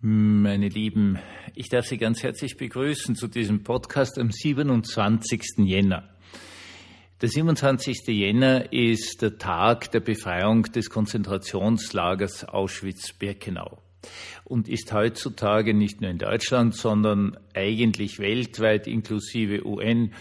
Meine 0.00 0.68
Lieben, 0.68 1.18
ich 1.56 1.70
darf 1.70 1.86
Sie 1.86 1.98
ganz 1.98 2.22
herzlich 2.22 2.56
begrüßen 2.56 3.16
zu 3.16 3.26
diesem 3.26 3.64
Podcast 3.64 4.16
am 4.20 4.30
27. 4.30 5.42
Jänner. 5.64 6.08
Der 7.20 7.28
27. 7.28 8.06
Jänner 8.06 8.72
ist 8.72 9.22
der 9.22 9.38
Tag 9.38 9.90
der 9.90 9.98
Befreiung 9.98 10.62
des 10.62 10.88
Konzentrationslagers 10.88 12.44
Auschwitz-Birkenau 12.44 13.82
und 14.44 14.68
ist 14.68 14.92
heutzutage 14.92 15.74
nicht 15.74 16.00
nur 16.00 16.10
in 16.10 16.18
Deutschland, 16.18 16.76
sondern 16.76 17.36
eigentlich 17.52 18.20
weltweit 18.20 18.86
inklusive 18.86 19.66
UN 19.66 20.12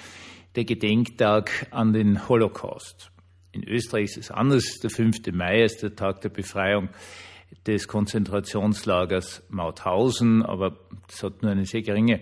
der 0.55 0.65
Gedenktag 0.65 1.67
an 1.69 1.93
den 1.93 2.27
Holocaust. 2.27 3.11
In 3.51 3.63
Österreich 3.63 4.05
ist 4.05 4.17
es 4.17 4.31
anders. 4.31 4.79
Der 4.81 4.89
5. 4.89 5.17
Mai 5.33 5.61
ist 5.61 5.83
der 5.83 5.95
Tag 5.95 6.21
der 6.21 6.29
Befreiung 6.29 6.89
des 7.65 7.87
Konzentrationslagers 7.87 9.43
Mauthausen, 9.49 10.43
aber 10.43 10.77
das 11.07 11.23
hat 11.23 11.41
nur 11.41 11.51
eine 11.51 11.65
sehr 11.65 11.81
geringe 11.81 12.21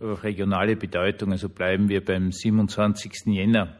regionale 0.00 0.76
Bedeutung. 0.76 1.32
Also 1.32 1.48
bleiben 1.48 1.88
wir 1.88 2.04
beim 2.04 2.32
27. 2.32 3.12
Jänner. 3.26 3.78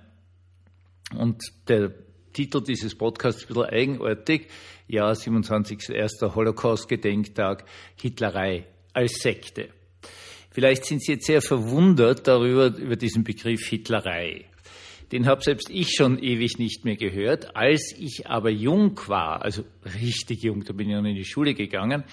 Und 1.17 1.43
der 1.69 1.93
Titel 2.33 2.63
dieses 2.63 2.97
Podcasts 2.97 3.43
ist 3.43 3.51
ein 3.51 3.55
bisschen 3.55 3.71
eigenartig. 3.71 4.49
Ja, 4.87 5.15
27. 5.15 5.91
erster 5.91 6.35
Holocaust-Gedenktag, 6.35 7.65
Hitlerei 7.97 8.67
als 8.93 9.21
Sekte. 9.21 9.69
Vielleicht 10.51 10.87
sind 10.87 11.03
Sie 11.03 11.13
jetzt 11.13 11.27
sehr 11.27 11.43
verwundert 11.43 12.27
darüber, 12.27 12.75
über 12.77 12.97
diesen 12.97 13.23
Begriff 13.23 13.67
Hitlerei. 13.69 14.47
Den 15.13 15.27
habe 15.27 15.43
selbst 15.43 15.71
ich 15.71 15.95
schon 15.95 16.19
ewig 16.19 16.59
nicht 16.59 16.85
mehr 16.85 16.97
gehört. 16.97 17.57
Als 17.57 17.95
ich 17.99 18.27
aber 18.27 18.51
jung 18.51 19.01
war, 19.07 19.43
also 19.43 19.65
richtig 20.01 20.43
jung, 20.43 20.65
da 20.65 20.73
bin 20.73 20.91
ich 20.91 20.97
noch 20.97 21.05
in 21.05 21.15
die 21.15 21.25
Schule 21.25 21.55
gegangen, 21.55 22.05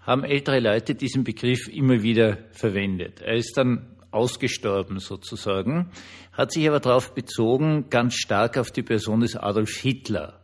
haben 0.00 0.24
ältere 0.24 0.60
Leute 0.60 0.94
diesen 0.94 1.24
Begriff 1.24 1.68
immer 1.68 2.02
wieder 2.02 2.38
verwendet. 2.52 3.20
Er 3.20 3.34
ist 3.34 3.56
dann 3.56 3.86
ausgestorben 4.10 4.98
sozusagen, 4.98 5.90
hat 6.32 6.52
sich 6.52 6.68
aber 6.68 6.80
darauf 6.80 7.14
bezogen, 7.14 7.88
ganz 7.90 8.14
stark 8.14 8.58
auf 8.58 8.72
die 8.72 8.82
Person 8.82 9.20
des 9.20 9.36
Adolf 9.36 9.76
Hitler. 9.76 10.39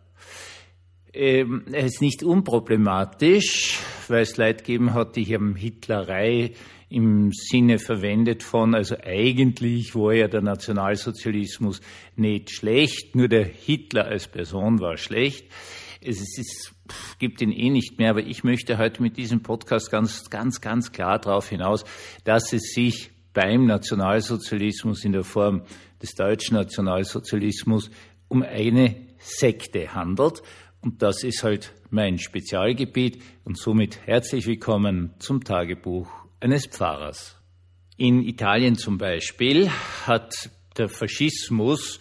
Ähm, 1.19 1.64
er 1.72 1.86
ist 1.86 2.03
nicht 2.03 2.22
unproblematisch, 2.22 3.78
weil 4.09 4.20
es 4.20 4.36
Leute 4.36 4.59
gegeben 4.59 4.92
hat, 4.92 5.17
die 5.17 5.25
haben 5.33 5.56
Hitlerei 5.56 6.53
im 6.91 7.33
Sinne 7.33 7.78
verwendet 7.78 8.42
von, 8.42 8.75
also 8.75 8.97
eigentlich 9.03 9.94
war 9.94 10.12
ja 10.12 10.28
der 10.28 10.42
Nationalsozialismus 10.42 11.81
nicht 12.17 12.50
schlecht, 12.50 13.17
nur 13.17 13.28
der 13.28 13.47
Hitler 13.47 14.05
als 14.05 14.28
Person 14.28 14.78
war 14.78 14.98
schlecht. 14.98 15.47
Es 16.03 16.20
ist, 16.20 16.75
gibt 17.19 17.41
ihn 17.41 17.50
eh 17.50 17.70
nicht 17.70 17.98
mehr, 17.98 18.11
aber 18.11 18.20
ich 18.22 18.44
möchte 18.44 18.77
heute 18.77 19.00
mit 19.00 19.17
diesem 19.17 19.42
Podcast 19.42 19.91
ganz, 19.91 20.28
ganz, 20.28 20.61
ganz 20.61 20.92
klar 20.92 21.19
darauf 21.19 21.48
hinaus, 21.48 21.84
dass 22.25 22.53
es 22.53 22.75
sich 22.75 23.11
beim 23.33 23.64
Nationalsozialismus 23.64 25.03
in 25.03 25.12
der 25.12 25.25
Form 25.25 25.62
des 26.03 26.14
deutschen 26.14 26.59
Nationalsozialismus 26.59 27.91
um 28.28 28.42
eine 28.42 28.97
Sekte 29.19 29.94
handelt. 29.94 30.42
Und 30.86 31.02
das 31.02 31.24
ist 31.24 31.42
halt 31.42 31.74
mein 31.90 32.16
Spezialgebiet. 32.16 33.20
Und 33.42 33.58
somit 33.58 34.06
herzlich 34.06 34.46
willkommen 34.46 35.14
zum 35.18 35.42
Tagebuch 35.42 36.08
eines 36.38 36.68
Pfarrers. 36.68 37.42
In 37.96 38.22
Italien 38.22 38.76
zum 38.76 38.96
Beispiel 38.96 39.68
hat 40.06 40.48
der 40.78 40.88
Faschismus 40.88 41.98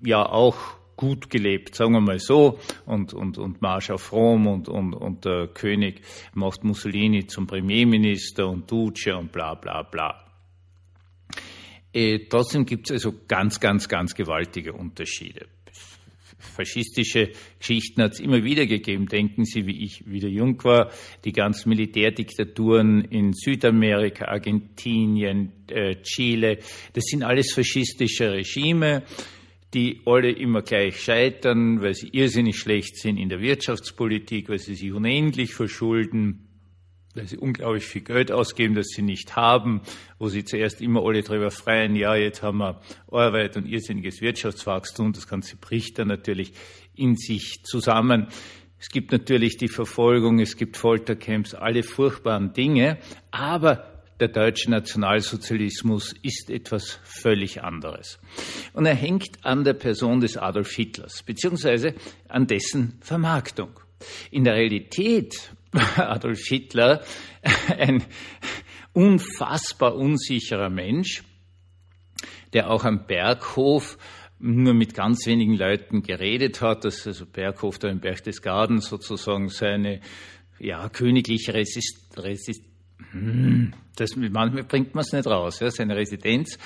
ja 0.00 0.24
auch 0.24 0.56
gut 0.94 1.28
gelebt, 1.28 1.74
sagen 1.74 1.90
wir 1.94 2.00
mal 2.00 2.20
so, 2.20 2.60
und, 2.86 3.14
und, 3.14 3.36
und 3.36 3.62
Marsch 3.62 3.90
auf 3.90 4.12
Rom 4.12 4.46
und, 4.46 4.68
und, 4.68 4.94
und 4.94 5.24
der 5.24 5.48
König 5.48 6.02
macht 6.32 6.62
Mussolini 6.62 7.26
zum 7.26 7.48
Premierminister 7.48 8.46
und 8.46 8.70
Duce 8.70 9.08
und 9.18 9.32
bla 9.32 9.56
bla 9.56 9.82
bla. 9.82 10.24
Äh, 11.92 12.28
trotzdem 12.28 12.64
gibt 12.64 12.88
es 12.90 12.92
also 12.92 13.12
ganz, 13.26 13.58
ganz, 13.58 13.88
ganz 13.88 14.14
gewaltige 14.14 14.72
Unterschiede 14.72 15.48
faschistische 16.40 17.30
Geschichten 17.58 18.02
hat 18.02 18.12
es 18.12 18.20
immer 18.20 18.42
wieder 18.42 18.66
gegeben. 18.66 19.06
Denken 19.06 19.44
Sie, 19.44 19.66
wie 19.66 19.84
ich 19.84 20.06
wieder 20.06 20.28
jung 20.28 20.62
war, 20.64 20.90
die 21.24 21.32
ganzen 21.32 21.68
Militärdiktaturen 21.68 23.04
in 23.04 23.32
Südamerika, 23.32 24.26
Argentinien, 24.26 25.52
äh, 25.68 25.96
Chile, 26.02 26.58
das 26.94 27.04
sind 27.04 27.22
alles 27.22 27.52
faschistische 27.52 28.32
Regime, 28.32 29.02
die 29.74 30.00
alle 30.04 30.32
immer 30.32 30.62
gleich 30.62 31.00
scheitern, 31.00 31.80
weil 31.80 31.94
sie 31.94 32.08
irrsinnig 32.08 32.58
schlecht 32.58 32.96
sind 32.96 33.18
in 33.18 33.28
der 33.28 33.40
Wirtschaftspolitik, 33.40 34.48
weil 34.48 34.58
sie 34.58 34.74
sich 34.74 34.92
unendlich 34.92 35.54
verschulden, 35.54 36.49
weil 37.20 37.28
sie 37.28 37.36
unglaublich 37.36 37.84
viel 37.84 38.00
Geld 38.00 38.32
ausgeben, 38.32 38.74
das 38.74 38.86
sie 38.86 39.02
nicht 39.02 39.36
haben, 39.36 39.82
wo 40.18 40.28
sie 40.28 40.42
zuerst 40.42 40.80
immer 40.80 41.04
alle 41.04 41.22
darüber 41.22 41.50
freien, 41.50 41.94
ja, 41.94 42.16
jetzt 42.16 42.42
haben 42.42 42.58
wir 42.58 42.80
Arbeit 43.12 43.58
und 43.58 43.66
irrsinniges 43.66 44.22
Wirtschaftswachstum, 44.22 45.12
das 45.12 45.28
Ganze 45.28 45.56
bricht 45.56 45.98
dann 45.98 46.08
natürlich 46.08 46.54
in 46.94 47.16
sich 47.16 47.62
zusammen. 47.62 48.28
Es 48.78 48.88
gibt 48.88 49.12
natürlich 49.12 49.58
die 49.58 49.68
Verfolgung, 49.68 50.40
es 50.40 50.56
gibt 50.56 50.78
Foltercamps, 50.78 51.52
alle 51.52 51.82
furchtbaren 51.82 52.54
Dinge, 52.54 52.96
aber 53.30 54.02
der 54.18 54.28
deutsche 54.28 54.70
Nationalsozialismus 54.70 56.14
ist 56.22 56.48
etwas 56.48 57.00
völlig 57.04 57.62
anderes. 57.62 58.18
Und 58.72 58.86
er 58.86 58.94
hängt 58.94 59.44
an 59.44 59.64
der 59.64 59.74
Person 59.74 60.22
des 60.22 60.38
Adolf 60.38 60.70
Hitlers, 60.70 61.22
beziehungsweise 61.22 61.94
an 62.28 62.46
dessen 62.46 62.96
Vermarktung. 63.02 63.78
In 64.30 64.44
der 64.44 64.54
Realität 64.54 65.52
Adolf 65.96 66.40
Hitler 66.46 67.02
ein 67.78 68.02
unfassbar 68.92 69.94
unsicherer 69.94 70.70
Mensch, 70.70 71.22
der 72.52 72.70
auch 72.70 72.84
am 72.84 73.06
Berghof 73.06 73.98
nur 74.38 74.74
mit 74.74 74.94
ganz 74.94 75.26
wenigen 75.26 75.54
Leuten 75.54 76.02
geredet 76.02 76.62
hat, 76.62 76.84
dass 76.84 77.06
also 77.06 77.26
Berghof 77.26 77.78
da 77.78 77.88
im 77.88 78.00
Berchtesgaden 78.00 78.80
sozusagen 78.80 79.48
seine 79.48 80.00
ja, 80.58 80.88
königliche 80.88 81.54
Resist, 81.54 82.16
Resist 82.16 82.62
hm, 83.12 83.72
das, 83.96 84.16
manchmal 84.16 84.64
bringt 84.64 84.94
man 84.94 85.02
es 85.02 85.12
nicht 85.12 85.26
raus, 85.26 85.60
ja, 85.60 85.70
seine 85.70 85.96
Residenz 85.96 86.58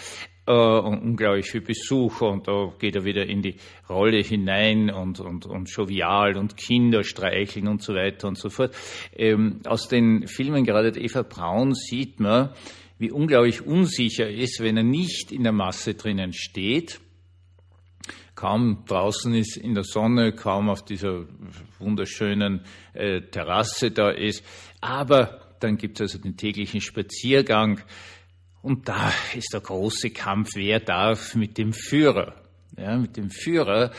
äh, 0.47 0.53
und 0.53 1.03
unglaublich 1.03 1.50
viel 1.50 1.60
Besucher 1.60 2.28
und 2.28 2.49
da 2.49 2.72
geht 2.78 2.97
er 2.97 3.05
wieder 3.05 3.27
in 3.27 3.43
die 3.43 3.56
Rolle 3.88 4.21
hinein 4.21 4.91
und, 4.91 5.21
und, 5.21 5.47
und 5.47 5.71
jovial 5.71 6.37
und 6.37 6.56
Kinder 6.56 7.03
streicheln 7.03 7.69
und 7.69 7.82
so 7.82 7.94
weiter 7.94 8.28
und 8.28 8.38
so 8.38 8.50
fort. 8.50 8.75
Ähm, 9.16 9.60
aus 9.66 9.88
den 9.88 10.27
Filmen 10.27 10.65
gerade 10.65 10.88
Eva 10.99 11.22
Braun 11.22 11.75
sieht 11.75 12.21
man, 12.21 12.50
wie 12.99 13.10
unglaublich 13.10 13.66
unsicher 13.66 14.27
er 14.27 14.34
ist, 14.34 14.60
wenn 14.60 14.77
er 14.77 14.84
nicht 14.84 15.33
in 15.33 15.43
der 15.43 15.53
Masse 15.53 15.94
drinnen 15.94 16.33
steht, 16.33 17.00
kaum 18.34 18.84
draußen 18.87 19.34
ist 19.34 19.56
in 19.56 19.75
der 19.75 19.84
Sonne, 19.84 20.33
kaum 20.33 20.69
auf 20.69 20.84
dieser 20.84 21.27
wunderschönen 21.78 22.65
äh, 22.93 23.21
Terrasse 23.22 23.91
da 23.91 24.10
ist. 24.10 24.44
Aber 24.81 25.56
dann 25.60 25.77
gibt 25.77 26.00
es 26.00 26.12
also 26.12 26.22
den 26.22 26.37
täglichen 26.37 26.81
Spaziergang, 26.81 27.81
und 28.64 28.88
da 28.88 29.12
ist 29.36 29.52
der 29.52 29.60
große 29.60 30.08
Kampf, 30.08 30.52
wer 30.54 30.80
darf 30.80 31.34
mit 31.34 31.58
dem 31.58 31.75
Führer, 31.75 32.34
ja, 32.78 32.97
mit 32.97 33.19
dem 33.19 33.28
Führer 33.28 33.92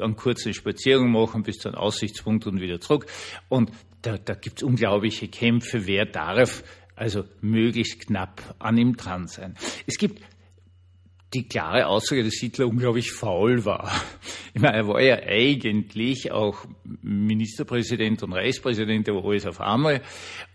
einen 0.00 0.16
kurzen 0.16 0.54
Spaziergang 0.54 1.12
machen 1.12 1.42
bis 1.42 1.58
zu 1.58 1.68
einem 1.68 1.76
Aussichtspunkt 1.76 2.46
und 2.46 2.62
wieder 2.62 2.80
zurück. 2.80 3.04
Und 3.50 3.72
da, 4.00 4.16
da 4.16 4.32
gibt 4.32 4.56
es 4.56 4.62
unglaubliche 4.62 5.28
Kämpfe, 5.28 5.86
wer 5.86 6.06
darf 6.06 6.64
also 6.96 7.24
möglichst 7.42 8.06
knapp 8.06 8.56
an 8.58 8.78
ihm 8.78 8.96
dran 8.96 9.26
sein. 9.26 9.54
Es 9.86 9.98
gibt 9.98 10.22
die 11.34 11.46
klare 11.46 11.86
Aussage, 11.86 12.24
dass 12.24 12.34
Hitler 12.40 12.66
unglaublich 12.66 13.12
faul 13.12 13.64
war. 13.64 13.92
Ich 14.52 14.60
meine, 14.60 14.78
er 14.78 14.88
war 14.88 15.00
ja 15.00 15.16
eigentlich 15.16 16.32
auch 16.32 16.66
Ministerpräsident 17.02 18.22
und 18.22 18.32
Reichspräsident, 18.32 19.06
der 19.06 19.14
alles 19.14 19.46
auf 19.46 19.60
einmal. 19.60 20.02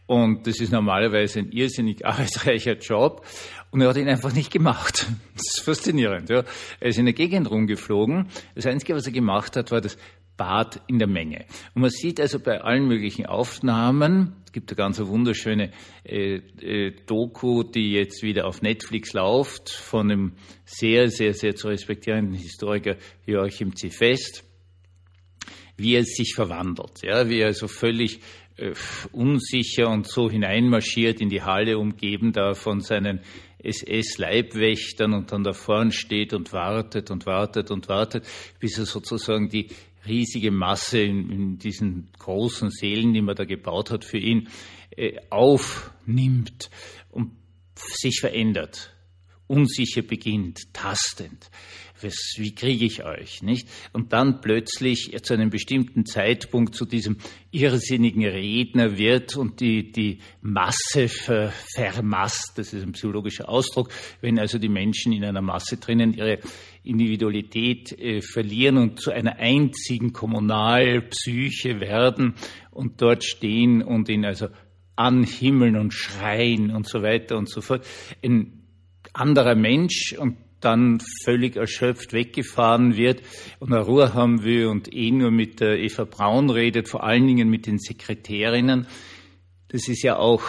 Und 0.08 0.46
das 0.46 0.60
ist 0.60 0.72
normalerweise 0.72 1.40
ein 1.40 1.52
irrsinnig 1.52 2.06
arbeitsreicher 2.06 2.78
Job. 2.78 3.26
Und 3.72 3.82
er 3.82 3.90
hat 3.90 3.98
ihn 3.98 4.08
einfach 4.08 4.34
nicht 4.34 4.52
gemacht. 4.52 5.08
Das 5.34 5.58
ist 5.58 5.62
faszinierend. 5.64 6.30
Ja. 6.30 6.44
Er 6.80 6.90
ist 6.90 6.98
in 6.98 7.06
der 7.06 7.14
Gegend 7.14 7.50
rumgeflogen. 7.50 8.30
Das 8.54 8.66
Einzige, 8.66 8.96
was 8.96 9.06
er 9.06 9.12
gemacht 9.12 9.56
hat, 9.58 9.72
war 9.72 9.82
das 9.82 9.98
Bad 10.38 10.82
in 10.88 11.00
der 11.00 11.08
Menge. 11.08 11.46
Und 11.74 11.82
man 11.82 11.90
sieht 11.90 12.20
also 12.20 12.40
bei 12.40 12.62
allen 12.62 12.88
möglichen 12.88 13.26
Aufnahmen, 13.26 14.34
es 14.46 14.52
gibt 14.52 14.70
eine 14.70 14.76
ganz 14.76 15.00
wunderschöne 15.00 15.72
äh, 16.04 16.36
äh, 16.36 16.92
Doku, 17.06 17.64
die 17.64 17.94
jetzt 17.94 18.22
wieder 18.22 18.46
auf 18.46 18.62
Netflix 18.62 19.14
läuft, 19.14 19.70
von 19.70 20.12
einem 20.12 20.34
sehr, 20.66 21.10
sehr, 21.10 21.34
sehr 21.34 21.56
zu 21.56 21.68
respektierenden 21.68 22.36
Historiker 22.36 22.98
Joachim 23.26 23.76
C. 23.76 23.90
Fest, 23.90 24.44
wie 25.78 25.96
er 25.96 26.04
sich 26.04 26.34
verwandelt, 26.36 27.02
ja, 27.04 27.30
wie 27.30 27.40
er 27.40 27.54
so 27.54 27.68
völlig 27.68 28.20
unsicher 29.12 29.90
und 29.90 30.08
so 30.08 30.30
hineinmarschiert 30.30 31.20
in 31.20 31.30
die 31.30 31.42
Halle, 31.42 31.78
umgeben 31.78 32.32
da 32.32 32.54
von 32.54 32.80
seinen 32.80 33.20
SS-Leibwächtern 33.60 35.14
und 35.14 35.32
dann 35.32 35.44
da 35.44 35.54
vorn 35.54 35.92
steht 35.92 36.34
und 36.34 36.54
wartet 36.54 37.12
und 37.12 37.26
wartet 37.26 37.72
und 37.72 37.90
wartet, 37.90 38.26
bis 38.60 38.78
er 38.78 38.86
sozusagen 38.86 39.50
die 39.50 39.70
riesige 40.08 40.52
Masse 40.52 41.00
in, 41.02 41.32
in 41.32 41.58
diesen 41.58 42.10
großen 42.20 42.70
Seelen, 42.70 43.14
die 43.14 43.22
man 43.22 43.36
da 43.36 43.44
gebaut 43.44 43.92
hat 43.92 44.06
für 44.06 44.20
ihn, 44.20 44.50
äh, 44.96 45.18
aufnimmt 45.30 46.70
und 47.10 47.32
sich 47.76 48.20
verändert, 48.22 48.95
unsicher 49.48 50.02
beginnt, 50.02 50.74
tastend 50.74 51.50
was, 52.02 52.36
wie 52.38 52.54
kriege 52.54 52.86
ich 52.86 53.04
euch, 53.04 53.42
nicht? 53.42 53.68
Und 53.94 54.14
dann 54.14 54.42
plötzlich 54.42 55.12
zu 55.24 55.34
einem 55.34 55.50
bestimmten 55.50 56.06
Zeitpunkt 56.06 56.76
zu 56.76 56.86
diesem 56.86 57.18
irrsinnigen 57.52 58.26
Redner 58.26 58.98
wird 58.98 59.36
und 59.36 59.60
die, 59.62 59.92
die 59.92 60.20
Masse 60.42 61.08
ver, 61.08 61.52
vermasst, 61.74 62.54
das 62.58 62.74
ist 62.74 62.84
ein 62.84 62.92
psychologischer 62.94 63.48
Ausdruck, 63.48 63.92
wenn 64.22 64.40
also 64.40 64.58
die 64.58 64.70
Menschen 64.70 65.14
in 65.14 65.24
einer 65.24 65.42
Masse 65.42 65.78
drinnen 65.78 66.14
ihre 66.14 66.40
Individualität 66.84 67.92
äh, 67.94 68.22
verlieren 68.22 68.78
und 68.78 69.00
zu 69.00 69.12
einer 69.12 69.38
einzigen 69.38 70.14
Kommunalpsyche 70.14 71.80
werden 71.80 72.36
und 72.72 73.02
dort 73.02 73.24
stehen 73.24 73.82
und 73.82 74.10
ihn 74.10 74.26
also 74.26 74.48
anhimmeln 74.96 75.76
und 75.76 75.94
schreien 75.94 76.72
und 76.72 76.88
so 76.88 77.02
weiter 77.02 77.38
und 77.38 77.50
so 77.50 77.62
fort. 77.62 77.86
Ein 78.24 78.55
anderer 79.16 79.56
Mensch 79.56 80.16
und 80.18 80.38
dann 80.62 81.00
völlig 81.24 81.56
erschöpft 81.56 82.12
weggefahren 82.14 82.96
wird 82.96 83.22
und 83.60 83.72
eine 83.72 83.84
Ruhe 83.84 84.14
haben 84.14 84.44
will 84.44 84.66
und 84.68 84.92
eh 84.94 85.12
nur 85.12 85.32
mit 85.32 85.60
der 85.60 85.80
Eva 85.80 86.06
Braun 86.06 86.50
redet, 86.50 86.90
vor 86.90 87.04
allen 87.04 87.28
Dingen 87.28 87.50
mit 87.50 87.68
den 87.68 87.78
Sekretärinnen. 87.78 88.88
Das 89.68 89.88
ist 89.88 90.02
ja 90.04 90.18
auch 90.18 90.44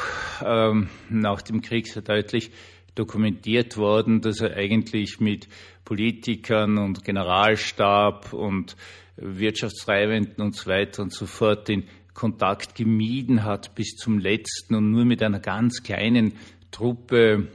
ähm, 0.45 0.89
nach 1.11 1.43
dem 1.43 1.61
Krieg 1.61 1.87
sehr 1.87 2.03
deutlich 2.03 2.51
dokumentiert 2.95 3.77
worden, 3.77 4.21
dass 4.21 4.41
er 4.41 4.57
eigentlich 4.57 5.21
mit 5.21 5.49
Politikern 5.85 6.79
und 6.79 7.05
Generalstab 7.05 8.33
und 8.33 8.77
Wirtschaftstreibenden 9.17 10.43
und 10.43 10.55
so 10.55 10.71
weiter 10.71 11.03
und 11.03 11.13
so 11.13 11.27
fort 11.27 11.69
den 11.69 11.85
Kontakt 12.15 12.75
gemieden 12.75 13.45
hat 13.45 13.75
bis 13.75 13.97
zum 13.97 14.19
letzten 14.19 14.75
und 14.75 14.91
nur 14.91 15.05
mit 15.05 15.23
einer 15.23 15.41
ganz 15.41 15.83
kleinen 15.83 16.35
Truppe 16.71 17.49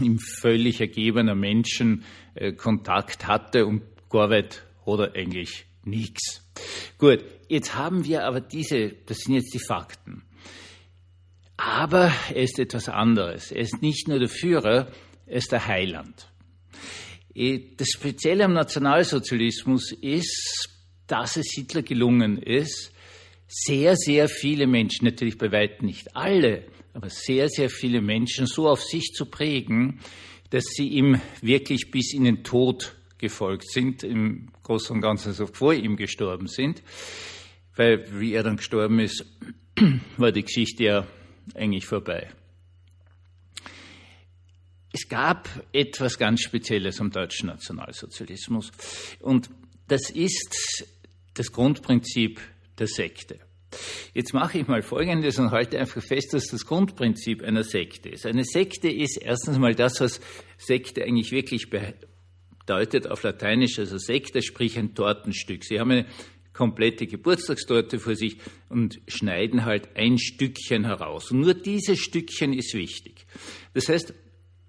ihm 0.00 0.18
völlig 0.18 0.80
ergebener 0.80 1.34
Menschen 1.34 2.04
äh, 2.34 2.52
Kontakt 2.52 3.26
hatte 3.26 3.66
und 3.66 3.82
Gorwet 4.08 4.64
oder 4.84 5.14
eigentlich 5.14 5.66
nichts. 5.84 6.42
Gut, 6.98 7.24
jetzt 7.48 7.74
haben 7.74 8.04
wir 8.04 8.24
aber 8.24 8.40
diese, 8.40 8.90
das 9.06 9.18
sind 9.18 9.34
jetzt 9.34 9.54
die 9.54 9.64
Fakten. 9.64 10.22
Aber 11.56 12.12
er 12.28 12.42
ist 12.42 12.58
etwas 12.58 12.88
anderes. 12.88 13.50
Er 13.50 13.62
ist 13.62 13.82
nicht 13.82 14.06
nur 14.08 14.18
der 14.18 14.28
Führer, 14.28 14.92
er 15.26 15.36
ist 15.36 15.50
der 15.50 15.66
Heiland. 15.66 16.30
Äh, 17.34 17.60
das 17.76 17.88
Spezielle 17.88 18.44
am 18.44 18.52
Nationalsozialismus 18.52 19.92
ist, 19.92 20.70
dass 21.06 21.36
es 21.36 21.52
Hitler 21.54 21.82
gelungen 21.82 22.38
ist, 22.38 22.92
sehr, 23.48 23.96
sehr 23.96 24.28
viele 24.28 24.66
Menschen, 24.66 25.06
natürlich 25.06 25.38
bei 25.38 25.50
weitem 25.50 25.86
nicht 25.86 26.14
alle, 26.14 26.64
aber 26.98 27.10
sehr, 27.10 27.48
sehr 27.48 27.70
viele 27.70 28.02
Menschen 28.02 28.48
so 28.48 28.68
auf 28.68 28.82
sich 28.82 29.12
zu 29.12 29.26
prägen, 29.26 30.00
dass 30.50 30.64
sie 30.64 30.88
ihm 30.88 31.20
wirklich 31.40 31.92
bis 31.92 32.12
in 32.12 32.24
den 32.24 32.42
Tod 32.42 32.96
gefolgt 33.18 33.70
sind, 33.70 34.02
im 34.02 34.48
Großen 34.64 34.96
und 34.96 35.00
Ganzen 35.00 35.32
so 35.32 35.46
vor 35.46 35.74
ihm 35.74 35.94
gestorben 35.94 36.48
sind. 36.48 36.82
Weil, 37.76 38.04
wie 38.18 38.32
er 38.32 38.42
dann 38.42 38.56
gestorben 38.56 38.98
ist, 38.98 39.24
war 40.16 40.32
die 40.32 40.42
Geschichte 40.42 40.82
ja 40.82 41.06
eigentlich 41.54 41.86
vorbei. 41.86 42.32
Es 44.92 45.08
gab 45.08 45.48
etwas 45.72 46.18
ganz 46.18 46.40
Spezielles 46.40 47.00
am 47.00 47.12
deutschen 47.12 47.46
Nationalsozialismus 47.46 48.72
und 49.20 49.50
das 49.86 50.10
ist 50.10 50.84
das 51.34 51.52
Grundprinzip 51.52 52.40
der 52.76 52.88
Sekte. 52.88 53.47
Jetzt 54.14 54.32
mache 54.32 54.58
ich 54.58 54.66
mal 54.66 54.82
Folgendes 54.82 55.38
und 55.38 55.50
halte 55.50 55.78
einfach 55.78 56.02
fest, 56.02 56.32
dass 56.32 56.46
das 56.46 56.64
Grundprinzip 56.64 57.42
einer 57.42 57.64
Sekte 57.64 58.08
ist. 58.08 58.26
Eine 58.26 58.44
Sekte 58.44 58.88
ist 58.88 59.18
erstens 59.18 59.58
mal 59.58 59.74
das, 59.74 60.00
was 60.00 60.20
Sekte 60.56 61.04
eigentlich 61.04 61.30
wirklich 61.32 61.68
bedeutet 61.70 63.06
auf 63.06 63.22
Lateinisch, 63.22 63.78
also 63.78 63.98
Sekte, 63.98 64.42
sprich 64.42 64.78
ein 64.78 64.94
Tortenstück. 64.94 65.64
Sie 65.64 65.78
haben 65.78 65.90
eine 65.90 66.06
komplette 66.52 67.06
Geburtstagstorte 67.06 68.00
vor 68.00 68.16
sich 68.16 68.38
und 68.68 69.00
schneiden 69.06 69.64
halt 69.64 69.96
ein 69.96 70.18
Stückchen 70.18 70.84
heraus. 70.84 71.30
Und 71.30 71.40
nur 71.40 71.54
dieses 71.54 71.98
Stückchen 71.98 72.52
ist 72.52 72.74
wichtig. 72.74 73.26
Das 73.74 73.88
heißt, 73.88 74.12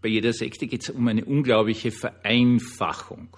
bei 0.01 0.09
jeder 0.09 0.31
Sekte 0.33 0.67
geht 0.67 0.83
es 0.83 0.89
um 0.91 1.07
eine 1.07 1.25
unglaubliche 1.25 1.91
Vereinfachung. 1.91 3.35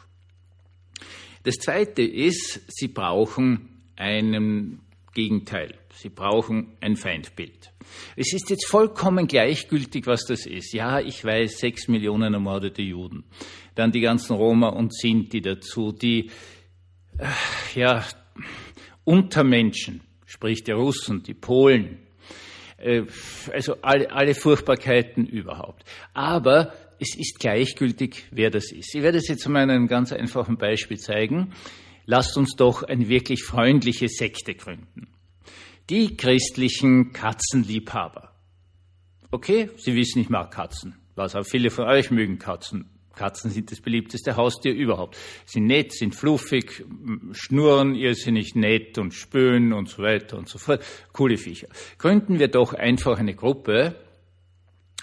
Das 1.43 1.55
Zweite 1.55 2.03
ist, 2.03 2.61
sie 2.67 2.87
brauchen 2.87 3.69
einen 3.95 4.81
Gegenteil. 5.13 5.75
Sie 5.93 6.09
brauchen 6.09 6.77
ein 6.79 6.95
Feindbild. 6.95 7.71
Es 8.15 8.33
ist 8.33 8.49
jetzt 8.49 8.65
vollkommen 8.67 9.27
gleichgültig, 9.27 10.07
was 10.07 10.25
das 10.25 10.45
ist. 10.45 10.73
Ja, 10.73 10.99
ich 10.99 11.23
weiß, 11.23 11.59
sechs 11.59 11.87
Millionen 11.87 12.33
ermordete 12.33 12.81
Juden. 12.81 13.25
Dann 13.75 13.91
die 13.91 14.01
ganzen 14.01 14.35
Roma 14.35 14.69
und 14.69 14.93
Sinti 14.95 15.41
dazu, 15.41 15.91
die, 15.91 16.29
äh, 17.17 17.25
ja, 17.75 18.05
Untermenschen, 19.03 20.01
sprich 20.25 20.63
die 20.63 20.71
Russen, 20.71 21.23
die 21.23 21.33
Polen, 21.33 21.99
äh, 22.77 23.03
also 23.51 23.75
alle, 23.81 24.11
alle 24.11 24.33
Furchtbarkeiten 24.33 25.25
überhaupt. 25.25 25.83
Aber 26.13 26.73
es 26.99 27.17
ist 27.17 27.39
gleichgültig, 27.39 28.25
wer 28.31 28.49
das 28.49 28.71
ist. 28.71 28.95
Ich 28.95 29.01
werde 29.01 29.17
es 29.17 29.27
jetzt 29.27 29.47
mal 29.47 29.63
einem 29.63 29.87
ganz 29.87 30.13
einfachen 30.13 30.57
Beispiel 30.57 30.99
zeigen 30.99 31.53
lasst 32.11 32.35
uns 32.35 32.57
doch 32.57 32.83
eine 32.83 33.07
wirklich 33.07 33.43
freundliche 33.43 34.09
Sekte 34.09 34.53
gründen. 34.53 35.07
Die 35.89 36.17
christlichen 36.17 37.13
Katzenliebhaber. 37.13 38.33
Okay, 39.31 39.69
Sie 39.77 39.95
wissen, 39.95 40.19
ich 40.19 40.27
mag 40.29 40.51
Katzen. 40.51 40.97
Was 41.15 41.35
auch 41.35 41.45
viele 41.45 41.69
von 41.69 41.85
euch 41.85 42.11
mögen 42.11 42.37
Katzen. 42.37 42.89
Katzen 43.15 43.49
sind 43.49 43.71
das 43.71 43.79
beliebteste 43.79 44.35
Haustier 44.35 44.73
überhaupt. 44.73 45.15
Sind 45.45 45.67
nett, 45.67 45.93
sind 45.93 46.13
fluffig, 46.13 46.83
schnurren 47.31 47.95
irrsinnig 47.95 48.55
nett 48.55 48.97
und 48.97 49.13
spönen 49.13 49.71
und 49.71 49.87
so 49.87 50.03
weiter 50.03 50.37
und 50.37 50.49
so 50.49 50.59
fort. 50.59 50.83
Coole 51.13 51.37
Viecher. 51.37 51.67
Gründen 51.97 52.39
wir 52.39 52.49
doch 52.49 52.73
einfach 52.73 53.19
eine 53.19 53.35
Gruppe 53.35 53.95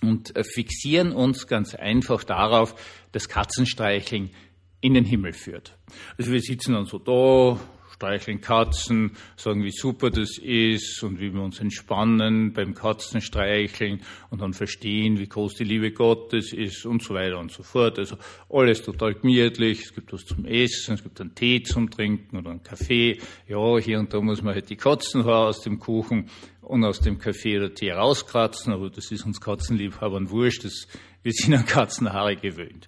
und 0.02 0.36
äh, 0.36 0.44
fixieren 0.44 1.12
uns 1.12 1.46
ganz 1.46 1.74
einfach 1.74 2.22
darauf, 2.22 2.74
dass 3.12 3.30
Katzenstreicheln 3.30 4.30
in 4.80 4.94
den 4.94 5.04
Himmel 5.04 5.32
führt. 5.32 5.76
Also 6.16 6.32
wir 6.32 6.40
sitzen 6.40 6.72
dann 6.72 6.86
so 6.86 6.98
da, 6.98 7.58
streicheln 7.98 8.40
Katzen, 8.40 9.10
sagen, 9.36 9.64
wie 9.64 9.72
super 9.72 10.10
das 10.10 10.38
ist 10.38 11.02
und 11.02 11.18
wie 11.18 11.34
wir 11.34 11.42
uns 11.42 11.58
entspannen 11.58 12.52
beim 12.52 12.72
Katzenstreicheln 12.72 14.02
und 14.30 14.40
dann 14.40 14.52
verstehen, 14.52 15.18
wie 15.18 15.26
groß 15.26 15.56
die 15.56 15.64
Liebe 15.64 15.90
Gottes 15.90 16.52
ist 16.52 16.86
und 16.86 17.02
so 17.02 17.14
weiter 17.14 17.40
und 17.40 17.50
so 17.50 17.64
fort. 17.64 17.98
Also 17.98 18.16
alles 18.48 18.82
total 18.82 19.14
gemütlich. 19.14 19.82
Es 19.82 19.94
gibt 19.94 20.12
was 20.12 20.24
zum 20.24 20.44
Essen, 20.44 20.94
es 20.94 21.02
gibt 21.02 21.20
einen 21.20 21.34
Tee 21.34 21.62
zum 21.62 21.90
Trinken 21.90 22.36
oder 22.36 22.50
einen 22.50 22.62
Kaffee. 22.62 23.18
Ja, 23.48 23.78
hier 23.78 23.98
und 23.98 24.14
da 24.14 24.20
muss 24.20 24.42
man 24.42 24.54
halt 24.54 24.70
die 24.70 24.76
Katzenhaare 24.76 25.48
aus 25.48 25.62
dem 25.62 25.80
Kuchen 25.80 26.30
und 26.62 26.84
aus 26.84 27.00
dem 27.00 27.18
Kaffee 27.18 27.58
oder 27.58 27.74
Tee 27.74 27.90
rauskratzen, 27.90 28.72
aber 28.72 28.90
das 28.90 29.10
ist 29.10 29.26
uns 29.26 29.40
Katzenliebhabern 29.40 30.30
wurscht. 30.30 30.64
Das, 30.64 30.86
wir 31.24 31.32
sind 31.32 31.54
an 31.54 31.66
Katzenhaare 31.66 32.36
gewöhnt. 32.36 32.86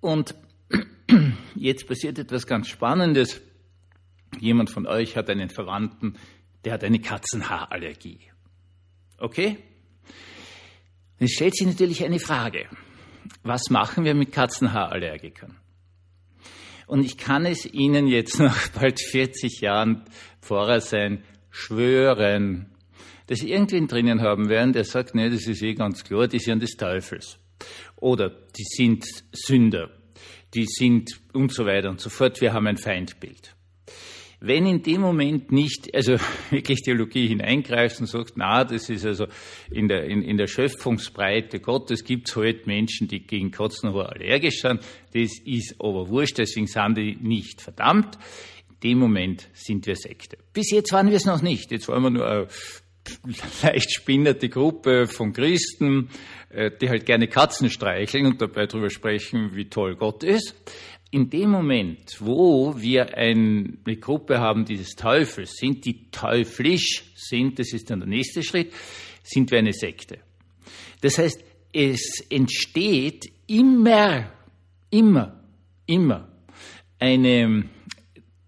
Und 0.00 0.34
Jetzt 1.54 1.88
passiert 1.88 2.18
etwas 2.18 2.46
ganz 2.46 2.68
Spannendes. 2.68 3.40
Jemand 4.38 4.70
von 4.70 4.86
euch 4.86 5.16
hat 5.16 5.30
einen 5.30 5.48
Verwandten, 5.48 6.16
der 6.64 6.74
hat 6.74 6.84
eine 6.84 7.00
Katzenhaarallergie. 7.00 8.20
Okay? 9.18 9.58
Es 11.18 11.32
stellt 11.32 11.56
sich 11.56 11.66
natürlich 11.66 12.04
eine 12.04 12.18
Frage. 12.18 12.68
Was 13.42 13.70
machen 13.70 14.04
wir 14.04 14.14
mit 14.14 14.32
Katzenhaarallergikern? 14.32 15.56
Und 16.86 17.04
ich 17.04 17.16
kann 17.16 17.46
es 17.46 17.64
Ihnen 17.66 18.06
jetzt 18.06 18.38
nach 18.38 18.68
bald 18.74 19.00
40 19.00 19.60
Jahren 19.60 20.04
Pfarrer 20.40 20.80
sein 20.80 21.24
schwören, 21.50 22.66
dass 23.28 23.40
Sie 23.40 23.50
irgendwen 23.50 23.88
drinnen 23.88 24.20
haben 24.20 24.48
werden, 24.48 24.72
der 24.72 24.84
sagt, 24.84 25.14
nee, 25.14 25.30
das 25.30 25.46
ist 25.46 25.62
eh 25.62 25.74
ganz 25.74 26.04
klar, 26.04 26.28
die 26.28 26.38
sind 26.38 26.62
des 26.62 26.76
Teufels. 26.76 27.38
Oder 27.96 28.28
die 28.28 28.64
sind 28.64 29.04
Sünder 29.32 29.90
die 30.56 30.66
sind 30.66 31.20
und 31.34 31.52
so 31.52 31.66
weiter 31.66 31.90
und 31.90 32.00
so 32.00 32.10
fort. 32.10 32.40
Wir 32.40 32.52
haben 32.52 32.66
ein 32.66 32.78
Feindbild. 32.78 33.54
Wenn 34.40 34.66
in 34.66 34.82
dem 34.82 35.00
Moment 35.00 35.50
nicht, 35.50 35.94
also 35.94 36.16
wirklich 36.50 36.82
Theologie 36.82 37.28
hineingreift 37.28 38.00
und 38.00 38.06
sagt, 38.06 38.32
na, 38.36 38.64
das 38.64 38.88
ist 38.88 39.04
also 39.06 39.26
in 39.70 39.88
der, 39.88 40.04
in, 40.04 40.22
in 40.22 40.36
der 40.36 40.46
Schöpfungsbreite 40.46 41.60
Gottes 41.60 42.04
gibt 42.04 42.28
es 42.28 42.36
halt 42.36 42.66
Menschen, 42.66 43.08
die 43.08 43.20
gegen 43.20 43.50
Katzenhaar 43.50 44.12
allergisch 44.12 44.60
sind, 44.60 44.80
das 45.12 45.38
ist 45.44 45.76
aber 45.78 46.08
wurscht, 46.08 46.38
deswegen 46.38 46.66
sind 46.66 46.96
die 46.96 47.16
nicht 47.20 47.60
verdammt. 47.60 48.18
In 48.68 48.90
dem 48.90 48.98
Moment 48.98 49.48
sind 49.54 49.86
wir 49.86 49.96
Sekte. 49.96 50.36
Bis 50.52 50.70
jetzt 50.70 50.92
waren 50.92 51.08
wir 51.08 51.16
es 51.16 51.24
noch 51.24 51.40
nicht. 51.40 51.70
Jetzt 51.70 51.88
waren 51.88 52.02
wir 52.02 52.10
nur 52.10 52.26
eine 52.28 52.46
leicht 53.62 53.92
spinnerte 53.94 54.48
Gruppe 54.48 55.06
von 55.06 55.32
Christen, 55.32 56.10
äh, 56.50 56.70
die 56.80 56.88
halt 56.88 57.06
gerne 57.06 57.28
Katzen 57.28 57.70
streicheln 57.70 58.26
und 58.26 58.40
dabei 58.40 58.66
darüber 58.66 58.90
sprechen, 58.90 59.54
wie 59.54 59.68
toll 59.68 59.96
Gott 59.96 60.24
ist. 60.24 60.54
in 61.10 61.30
dem 61.30 61.50
Moment, 61.50 62.16
wo 62.20 62.74
wir 62.76 63.16
eine 63.16 63.96
Gruppe 64.00 64.38
haben, 64.38 64.64
die 64.64 64.76
des 64.76 64.96
Teufels 64.96 65.56
sind, 65.56 65.84
die 65.84 66.10
teuflisch 66.10 67.04
sind, 67.14 67.58
das 67.58 67.72
ist 67.72 67.90
dann 67.90 68.00
der 68.00 68.08
nächste 68.08 68.42
Schritt, 68.42 68.72
sind 69.22 69.50
wir 69.50 69.58
eine 69.58 69.72
Sekte. 69.72 70.18
Das 71.00 71.18
heißt, 71.18 71.42
es 71.72 72.24
entsteht 72.28 73.30
immer, 73.46 74.32
immer, 74.90 75.42
immer 75.86 76.28
eine 76.98 77.68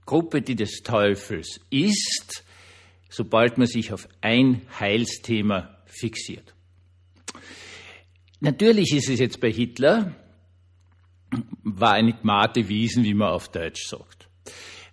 Gruppe, 0.04 0.42
die 0.42 0.56
des 0.56 0.82
Teufels 0.82 1.60
ist, 1.70 2.44
sobald 3.08 3.58
man 3.58 3.66
sich 3.66 3.92
auf 3.92 4.08
ein 4.20 4.62
Heilsthema 4.78 5.78
fixiert. 5.86 6.54
Natürlich 8.40 8.92
ist 8.92 9.08
es 9.08 9.18
jetzt 9.18 9.40
bei 9.40 9.50
Hitler, 9.50 10.14
war 11.62 11.92
eine 11.92 12.12
Gmate 12.12 12.68
Wiesen, 12.68 13.04
wie 13.04 13.14
man 13.14 13.30
auf 13.30 13.50
Deutsch 13.50 13.86
sagt. 13.86 14.28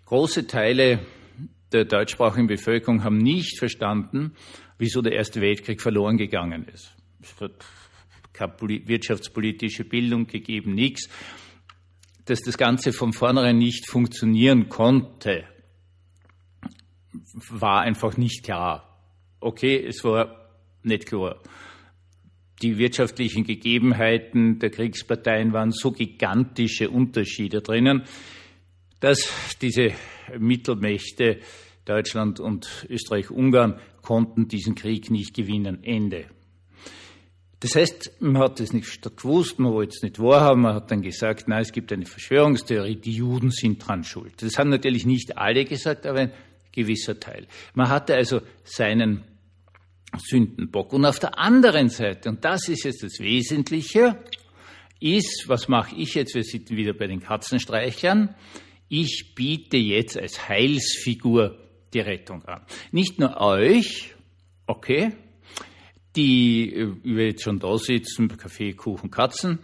Große 0.05 0.47
Teile 0.47 0.99
der 1.71 1.85
deutschsprachigen 1.85 2.47
Bevölkerung 2.47 3.03
haben 3.03 3.17
nicht 3.17 3.59
verstanden, 3.59 4.35
wieso 4.77 5.01
der 5.01 5.13
Erste 5.13 5.41
Weltkrieg 5.41 5.81
verloren 5.81 6.17
gegangen 6.17 6.67
ist. 6.67 6.95
Es 7.21 7.39
hat 7.39 7.65
keine 8.33 8.53
wirtschaftspolitische 8.59 9.85
Bildung 9.85 10.27
gegeben, 10.27 10.73
nichts. 10.73 11.09
Dass 12.25 12.41
das 12.41 12.57
Ganze 12.57 12.91
von 12.91 13.13
vornherein 13.13 13.57
nicht 13.57 13.87
funktionieren 13.87 14.67
konnte, 14.69 15.45
war 17.49 17.81
einfach 17.81 18.17
nicht 18.17 18.43
klar. 18.43 18.99
Okay, 19.39 19.83
es 19.85 20.03
war 20.03 20.49
nicht 20.83 21.07
klar. 21.07 21.41
Die 22.61 22.77
wirtschaftlichen 22.77 23.43
Gegebenheiten 23.43 24.59
der 24.59 24.69
Kriegsparteien 24.69 25.51
waren 25.51 25.71
so 25.71 25.91
gigantische 25.91 26.89
Unterschiede 26.89 27.61
drinnen, 27.61 28.03
dass 29.01 29.29
diese 29.61 29.91
Mittelmächte 30.39 31.39
Deutschland 31.83 32.39
und 32.39 32.87
Österreich-Ungarn 32.89 33.79
konnten 34.01 34.47
diesen 34.47 34.75
Krieg 34.75 35.11
nicht 35.11 35.35
gewinnen. 35.35 35.83
Ende. 35.83 36.25
Das 37.59 37.75
heißt, 37.75 38.21
man 38.21 38.37
hat 38.37 38.59
es 38.59 38.73
nicht 38.73 39.01
gewusst, 39.17 39.59
man 39.59 39.73
wollte 39.73 39.95
es 39.95 40.03
nicht 40.03 40.19
wahrhaben, 40.19 40.61
man 40.61 40.75
hat 40.75 40.91
dann 40.91 41.01
gesagt, 41.01 41.47
nein, 41.47 41.61
es 41.61 41.71
gibt 41.71 41.91
eine 41.91 42.05
Verschwörungstheorie, 42.05 42.95
die 42.95 43.13
Juden 43.13 43.49
sind 43.49 43.85
dran 43.85 44.03
schuld. 44.03 44.41
Das 44.41 44.57
haben 44.57 44.69
natürlich 44.69 45.05
nicht 45.05 45.37
alle 45.37 45.65
gesagt, 45.65 46.05
aber 46.05 46.19
ein 46.19 46.31
gewisser 46.75 47.19
Teil. 47.19 47.47
Man 47.73 47.89
hatte 47.89 48.15
also 48.15 48.41
seinen 48.63 49.23
Sündenbock. 50.17 50.93
Und 50.93 51.05
auf 51.05 51.19
der 51.19 51.39
anderen 51.39 51.89
Seite, 51.89 52.29
und 52.29 52.45
das 52.45 52.69
ist 52.69 52.83
jetzt 52.83 53.03
das 53.03 53.19
Wesentliche, 53.19 54.19
ist, 54.99 55.45
was 55.47 55.67
mache 55.67 55.95
ich 55.95 56.15
jetzt? 56.15 56.35
Wir 56.35 56.43
sind 56.43 56.69
wieder 56.69 56.93
bei 56.93 57.07
den 57.07 57.19
Katzenstreichern. 57.19 58.35
Ich 58.87 59.33
biete 59.35 59.77
jetzt 59.77 60.17
als 60.17 60.47
Heilsfigur 60.47 61.57
die 61.93 61.99
Rettung 61.99 62.43
an. 62.45 62.61
Nicht 62.91 63.19
nur 63.19 63.39
euch, 63.41 64.15
okay, 64.67 65.13
die 66.15 66.93
wir 67.03 67.27
jetzt 67.27 67.43
schon 67.43 67.59
da 67.59 67.77
sitzen, 67.77 68.29
Kaffee, 68.29 68.73
Kuchen, 68.73 69.11
Katzen 69.11 69.59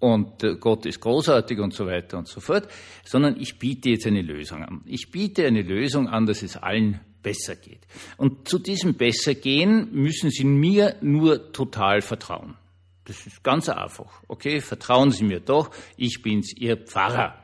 und 0.00 0.42
äh, 0.42 0.56
Gott 0.56 0.86
ist 0.86 1.00
großartig 1.00 1.58
und 1.60 1.72
so 1.72 1.86
weiter 1.86 2.18
und 2.18 2.26
so 2.26 2.40
fort, 2.40 2.66
sondern 3.04 3.38
ich 3.38 3.58
biete 3.58 3.90
jetzt 3.90 4.06
eine 4.06 4.22
Lösung 4.22 4.64
an. 4.64 4.80
Ich 4.86 5.10
biete 5.10 5.46
eine 5.46 5.62
Lösung 5.62 6.08
an, 6.08 6.26
dass 6.26 6.42
es 6.42 6.56
allen 6.56 7.00
besser 7.22 7.54
geht. 7.54 7.86
Und 8.16 8.48
zu 8.48 8.58
diesem 8.58 8.94
Bessergehen 8.94 9.92
müssen 9.92 10.30
Sie 10.30 10.44
mir 10.44 10.96
nur 11.02 11.52
total 11.52 12.00
vertrauen. 12.00 12.56
Das 13.04 13.26
ist 13.26 13.44
ganz 13.44 13.68
einfach. 13.68 14.22
Okay, 14.26 14.60
vertrauen 14.60 15.10
Sie 15.10 15.24
mir 15.24 15.40
doch, 15.40 15.70
ich 15.96 16.22
bin's, 16.22 16.54
Ihr 16.56 16.76
Pfarrer. 16.78 17.34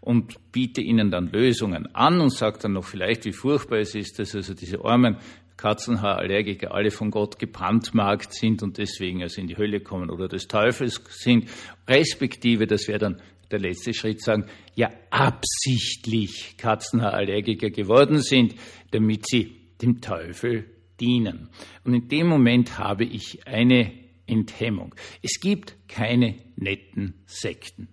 Und 0.00 0.52
biete 0.52 0.80
Ihnen 0.80 1.10
dann 1.10 1.28
Lösungen 1.28 1.94
an 1.94 2.20
und 2.20 2.30
sage 2.30 2.58
dann 2.62 2.72
noch 2.72 2.84
vielleicht, 2.84 3.26
wie 3.26 3.32
furchtbar 3.32 3.78
es 3.78 3.94
ist, 3.94 4.18
dass 4.18 4.34
also 4.34 4.54
diese 4.54 4.82
armen 4.82 5.18
Katzenhaarallergiker 5.58 6.72
alle 6.72 6.90
von 6.90 7.10
Gott 7.10 7.38
gebrandmarkt 7.38 8.32
sind 8.32 8.62
und 8.62 8.78
deswegen 8.78 9.22
also 9.22 9.40
in 9.40 9.48
die 9.48 9.58
Hölle 9.58 9.80
kommen 9.80 10.08
oder 10.08 10.28
des 10.28 10.48
Teufels 10.48 11.02
sind, 11.10 11.50
respektive, 11.86 12.66
das 12.66 12.88
wäre 12.88 12.98
dann 12.98 13.22
der 13.50 13.58
letzte 13.58 13.92
Schritt, 13.92 14.22
sagen, 14.22 14.46
ja 14.74 14.90
absichtlich 15.10 16.56
Katzenhaarallergiker 16.56 17.70
geworden 17.70 18.22
sind, 18.22 18.54
damit 18.92 19.26
sie 19.26 19.56
dem 19.82 20.00
Teufel 20.00 20.66
dienen. 21.00 21.48
Und 21.84 21.94
in 21.94 22.08
dem 22.08 22.28
Moment 22.28 22.78
habe 22.78 23.04
ich 23.04 23.46
eine 23.46 23.92
Enthemmung. 24.26 24.94
Es 25.22 25.40
gibt 25.40 25.76
keine 25.88 26.36
netten 26.56 27.14
Sekten. 27.26 27.88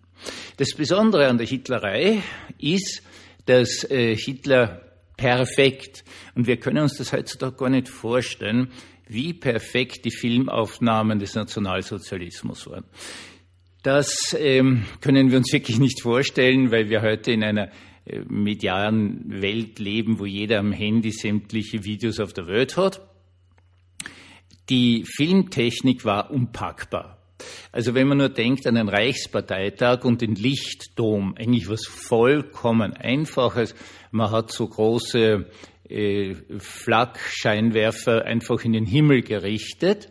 Das 0.57 0.73
Besondere 0.75 1.27
an 1.27 1.37
der 1.37 1.47
Hitlerei 1.47 2.21
ist, 2.59 3.01
dass 3.45 3.89
äh, 3.89 4.15
Hitler 4.15 4.84
perfekt, 5.17 6.03
und 6.35 6.47
wir 6.47 6.57
können 6.57 6.83
uns 6.83 6.97
das 6.97 7.13
heutzutage 7.13 7.55
gar 7.55 7.69
nicht 7.69 7.89
vorstellen, 7.89 8.69
wie 9.07 9.33
perfekt 9.33 10.05
die 10.05 10.11
Filmaufnahmen 10.11 11.19
des 11.19 11.35
Nationalsozialismus 11.35 12.67
waren. 12.67 12.85
Das 13.83 14.35
ähm, 14.39 14.85
können 14.99 15.29
wir 15.29 15.37
uns 15.37 15.53
wirklich 15.53 15.77
nicht 15.77 16.01
vorstellen, 16.01 16.71
weil 16.71 16.89
wir 16.89 17.03
heute 17.03 17.31
in 17.31 17.43
einer 17.43 17.69
äh, 18.05 18.21
medialen 18.27 19.41
Welt 19.41 19.77
leben, 19.77 20.17
wo 20.17 20.25
jeder 20.25 20.59
am 20.59 20.71
Handy 20.71 21.11
sämtliche 21.11 21.83
Videos 21.83 22.19
auf 22.19 22.33
der 22.33 22.47
Welt 22.47 22.77
hat. 22.77 23.01
Die 24.69 25.03
Filmtechnik 25.05 26.03
war 26.03 26.31
unpackbar. 26.31 27.15
Also 27.71 27.93
wenn 27.93 28.07
man 28.07 28.17
nur 28.17 28.29
denkt 28.29 28.65
an 28.65 28.75
den 28.75 28.89
Reichsparteitag 28.89 30.03
und 30.05 30.21
den 30.21 30.35
Lichtdom, 30.35 31.35
eigentlich 31.37 31.69
was 31.69 31.85
vollkommen 31.85 32.93
Einfaches. 32.93 33.75
Man 34.15 34.31
hat 34.31 34.49
so 34.49 34.65
große 34.65 35.45
äh, 35.89 36.35
Flakscheinwerfer 36.57 38.23
einfach 38.23 38.63
in 38.63 38.71
den 38.71 38.85
Himmel 38.85 39.23
gerichtet 39.23 40.07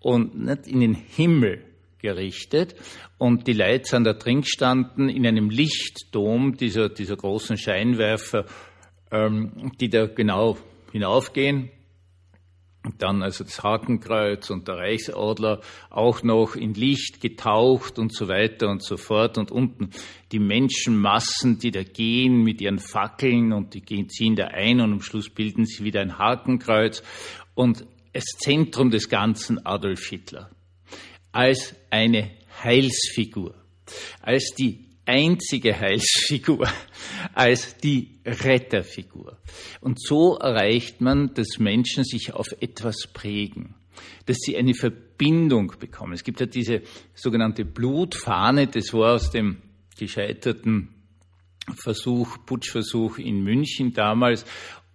und 0.00 0.34
nicht 0.34 0.66
in 0.66 0.80
den 0.80 0.94
Himmel 0.94 1.62
gerichtet 1.98 2.74
und 3.18 3.46
die 3.46 3.52
Leute 3.52 3.84
sind 3.84 4.04
da 4.04 4.14
drin 4.14 4.40
gestanden 4.40 5.10
in 5.10 5.26
einem 5.26 5.50
Lichtdom 5.50 6.56
dieser, 6.56 6.88
dieser 6.88 7.16
großen 7.16 7.58
Scheinwerfer, 7.58 8.46
ähm, 9.12 9.72
die 9.78 9.90
da 9.90 10.06
genau 10.06 10.56
hinaufgehen. 10.92 11.70
Dann 12.98 13.22
also 13.22 13.44
das 13.44 13.62
Hakenkreuz 13.62 14.50
und 14.50 14.68
der 14.68 14.76
Reichsadler 14.76 15.60
auch 15.88 16.22
noch 16.22 16.54
in 16.54 16.74
Licht 16.74 17.20
getaucht 17.20 17.98
und 17.98 18.14
so 18.14 18.28
weiter 18.28 18.68
und 18.68 18.82
so 18.84 18.98
fort. 18.98 19.38
Und 19.38 19.50
unten 19.50 19.90
die 20.32 20.38
Menschenmassen, 20.38 21.58
die 21.58 21.70
da 21.70 21.82
gehen 21.82 22.42
mit 22.42 22.60
ihren 22.60 22.78
Fackeln 22.78 23.52
und 23.52 23.72
die 23.72 23.80
gehen, 23.80 24.10
ziehen 24.10 24.36
da 24.36 24.48
ein 24.48 24.80
und 24.80 24.92
am 24.92 25.00
Schluss 25.00 25.30
bilden 25.30 25.64
sie 25.64 25.82
wieder 25.82 26.02
ein 26.02 26.18
Hakenkreuz. 26.18 27.02
Und 27.54 27.86
das 28.12 28.24
Zentrum 28.38 28.90
des 28.90 29.08
Ganzen 29.08 29.64
Adolf 29.64 30.06
Hitler 30.06 30.50
als 31.32 31.74
eine 31.90 32.30
Heilsfigur, 32.62 33.54
als 34.22 34.54
die 34.56 34.83
einzige 35.06 35.78
Heilsfigur, 35.78 36.68
als 37.34 37.76
die 37.78 38.20
Retterfigur. 38.24 39.38
Und 39.80 40.00
so 40.00 40.36
erreicht 40.36 41.00
man, 41.00 41.34
dass 41.34 41.58
Menschen 41.58 42.04
sich 42.04 42.32
auf 42.32 42.48
etwas 42.60 43.08
prägen, 43.12 43.74
dass 44.26 44.38
sie 44.38 44.56
eine 44.56 44.74
Verbindung 44.74 45.74
bekommen. 45.78 46.14
Es 46.14 46.24
gibt 46.24 46.40
ja 46.40 46.46
diese 46.46 46.82
sogenannte 47.14 47.64
Blutfahne, 47.64 48.66
das 48.66 48.92
war 48.92 49.14
aus 49.14 49.30
dem 49.30 49.58
gescheiterten 49.98 50.88
Versuch, 51.74 52.38
Putschversuch 52.44 53.18
in 53.18 53.42
München 53.42 53.92
damals. 53.92 54.44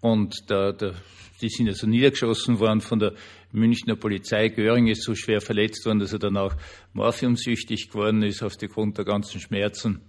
Und 0.01 0.35
da, 0.47 0.71
da, 0.71 0.93
die 1.41 1.49
sind 1.49 1.67
also 1.67 1.87
niedergeschossen 1.87 2.59
worden 2.59 2.81
von 2.81 2.99
der 2.99 3.13
Münchner 3.51 3.95
Polizei. 3.95 4.49
Göring 4.49 4.87
ist 4.87 5.03
so 5.03 5.15
schwer 5.15 5.41
verletzt 5.41 5.85
worden, 5.85 5.99
dass 5.99 6.13
er 6.13 6.19
dann 6.19 6.37
auch 6.37 6.55
morphiumsüchtig 6.93 7.89
geworden 7.89 8.23
ist 8.23 8.43
aufgrund 8.43 8.97
der 8.97 9.05
ganzen 9.05 9.39
Schmerzen. 9.39 10.01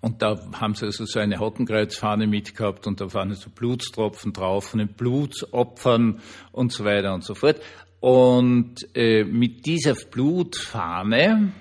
Und 0.00 0.20
da 0.20 0.38
haben 0.60 0.74
sie 0.74 0.84
also 0.84 1.06
so 1.06 1.18
eine 1.18 1.40
Hottenkreuzfahne 1.40 2.26
mitgehabt 2.26 2.86
und 2.86 3.00
da 3.00 3.14
waren 3.14 3.32
so 3.32 3.48
Blutstropfen 3.48 4.34
drauf 4.34 4.66
von 4.66 4.80
den 4.80 4.88
Blutsopfern 4.88 6.20
und 6.52 6.72
so 6.72 6.84
weiter 6.84 7.14
und 7.14 7.24
so 7.24 7.34
fort. 7.34 7.60
Und 8.00 8.86
äh, 8.94 9.24
mit 9.24 9.64
dieser 9.64 9.94
Blutfahne 9.94 11.52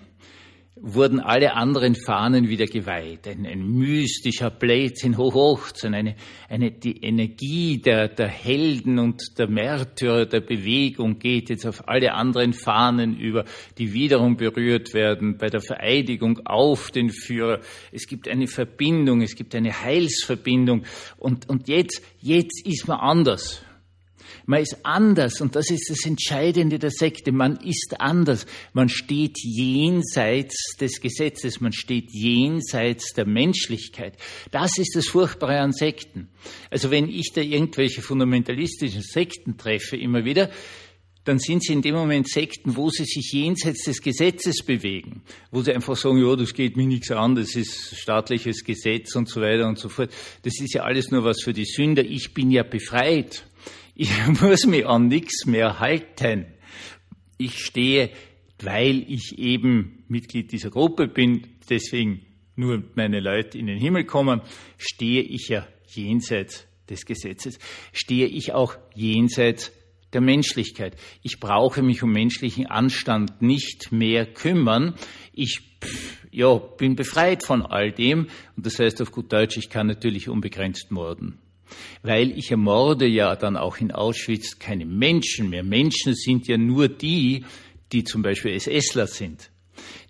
wurden 0.86 1.22
alle 1.22 1.54
anderen 1.54 1.96
Fahnen 1.96 2.50
wieder 2.50 2.66
geweiht. 2.66 3.26
Ein, 3.26 3.46
ein 3.46 3.66
mystischer 3.66 4.50
Blödsinn, 4.50 5.18
Hochhochzehn, 5.18 5.94
eine, 5.94 6.16
eine, 6.50 6.72
die 6.72 7.02
Energie 7.02 7.78
der, 7.78 8.10
der 8.10 8.28
Helden 8.28 9.00
und 9.00 9.40
der 9.40 9.48
Märtyrer 9.48 10.26
der 10.26 10.42
Bewegung 10.42 11.20
geht 11.20 11.50
jetzt 11.50 11.66
auf 11.66 11.88
alle 11.88 12.14
anderen 12.14 12.52
Fahnen 12.52 13.18
über, 13.18 13.46
die 13.78 13.94
wiederum 13.94 14.36
berührt 14.36 14.94
werden 14.94 15.38
bei 15.38 15.48
der 15.48 15.62
Vereidigung 15.62 16.46
auf 16.46 16.92
den 16.92 17.10
Führer. 17.10 17.62
Es 17.94 18.06
gibt 18.06 18.28
eine 18.28 18.48
Verbindung, 18.48 19.22
es 19.22 19.36
gibt 19.36 19.56
eine 19.56 19.72
Heilsverbindung 19.72 20.84
und, 21.18 21.48
und 21.50 21.70
jetzt, 21.70 22.04
jetzt 22.20 22.68
ist 22.68 22.90
man 22.90 23.00
anders. 23.00 23.64
Man 24.46 24.62
ist 24.62 24.78
anders 24.84 25.40
und 25.42 25.56
das 25.56 25.70
ist 25.70 25.90
das 25.90 26.06
Entscheidende 26.06 26.80
der 26.80 26.92
Sekte. 26.92 27.32
Man 27.32 27.58
ist 27.58 27.96
anders. 28.00 28.46
Man 28.74 28.90
steht 28.90 29.38
jenseits 29.40 30.76
des 30.80 31.00
Gesetzes. 31.00 31.62
Man 31.62 31.72
steht 31.72 32.12
jenseits 32.12 33.14
der 33.14 33.26
Menschlichkeit. 33.26 34.18
Das 34.52 34.78
ist 34.78 34.96
das 34.96 35.08
Furchtbare 35.08 35.60
an 35.60 35.72
Sekten. 35.72 36.28
Also 36.70 36.92
wenn 36.92 37.08
ich 37.10 37.32
da 37.34 37.42
irgendwelche 37.42 38.02
fundamentalistischen 38.02 39.02
Sekten 39.02 39.58
treffe, 39.58 39.96
immer 39.96 40.26
wieder, 40.26 40.50
dann 41.24 41.40
sind 41.40 41.64
sie 41.64 41.74
in 41.74 41.82
dem 41.82 41.96
Moment 41.96 42.28
Sekten, 42.28 42.76
wo 42.76 42.90
sie 42.90 43.06
sich 43.06 43.32
jenseits 43.32 43.86
des 43.86 44.02
Gesetzes 44.02 44.64
bewegen, 44.64 45.22
wo 45.52 45.62
sie 45.62 45.74
einfach 45.74 45.96
sagen, 45.96 46.18
ja, 46.18 46.36
das 46.36 46.54
geht 46.54 46.76
mir 46.76 46.86
nichts 46.86 47.12
an, 47.12 47.36
das 47.36 47.56
ist 47.56 47.98
staatliches 47.98 48.64
Gesetz 48.64 49.16
und 49.16 49.30
so 49.30 49.40
weiter 49.42 49.68
und 49.68 49.80
so 49.80 49.90
fort. 49.90 50.12
Das 50.42 50.60
ist 50.60 50.74
ja 50.74 50.84
alles 50.84 51.12
nur 51.12 51.24
was 51.24 51.42
für 51.42 51.54
die 51.54 51.66
Sünder. 51.66 52.04
Ich 52.04 52.34
bin 52.34 52.52
ja 52.52 52.64
befreit. 52.64 53.46
Ich 53.96 54.12
muss 54.42 54.66
mich 54.66 54.86
an 54.86 55.08
nichts 55.08 55.46
mehr 55.46 55.80
halten. 55.80 56.46
Ich 57.38 57.60
stehe, 57.60 58.10
weil 58.60 59.06
ich 59.08 59.38
eben 59.38 60.04
Mitglied 60.08 60.52
dieser 60.52 60.70
Gruppe 60.70 61.08
bin, 61.08 61.48
deswegen 61.70 62.26
nur 62.56 62.84
meine 62.96 63.20
Leute 63.20 63.58
in 63.58 63.68
den 63.68 63.80
Himmel 63.80 64.06
kommen, 64.06 64.42
stehe 64.78 65.22
ich 65.22 65.50
ja 65.50 65.68
jenseits 65.88 66.68
des 66.90 67.06
Gesetzes, 67.06 67.60
stehe 67.92 68.28
ich 68.28 68.54
auch 68.54 68.76
jenseits 68.94 69.72
der 70.14 70.22
Menschlichkeit. 70.22 70.96
Ich 71.24 71.40
brauche 71.40 71.82
mich 71.82 72.04
um 72.04 72.12
menschlichen 72.12 72.68
Anstand 72.68 73.42
nicht 73.42 73.92
mehr 73.92 74.26
kümmern. 74.26 74.96
Ich 75.34 75.62
ja, 76.32 76.56
bin 76.56 76.96
befreit 76.96 77.46
von 77.46 77.64
all 77.64 77.92
dem 77.92 78.28
und 78.56 78.66
das 78.66 78.80
heißt 78.80 79.02
auf 79.02 79.12
gut 79.12 79.32
Deutsch, 79.34 79.58
ich 79.58 79.70
kann 79.70 79.88
natürlich 79.88 80.30
unbegrenzt 80.30 80.92
morden. 80.92 81.40
Weil 82.02 82.32
ich 82.38 82.52
ermorde 82.52 83.08
ja 83.08 83.36
dann 83.36 83.58
auch 83.58 83.78
in 83.78 83.92
Auschwitz 83.92 84.60
keine 84.60 84.86
Menschen 84.86 85.50
mehr. 85.50 85.64
Menschen 85.64 86.14
sind 86.14 86.48
ja 86.48 86.58
nur 86.58 86.88
die, 86.88 87.46
die 87.92 88.04
zum 88.04 88.22
Beispiel 88.22 88.60
SSler 88.60 89.08
sind, 89.08 89.52